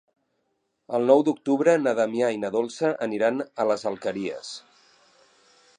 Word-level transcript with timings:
El 0.97 1.03
nou 1.11 1.19
d'octubre 1.27 1.75
na 1.83 1.93
Damià 1.99 2.31
i 2.37 2.41
na 2.45 2.51
Dolça 2.57 2.91
aniran 3.09 3.39
a 3.65 3.69
les 3.73 3.87
Alqueries. 3.91 4.53